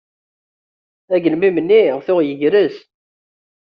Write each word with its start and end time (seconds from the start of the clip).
Agelmim-nni 1.13 1.81
tuɣ 2.05 2.19
yegres. 2.27 2.77